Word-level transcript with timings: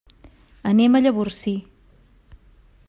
Anem 0.69 0.95
a 0.99 1.03
Llavorsí. 1.03 1.55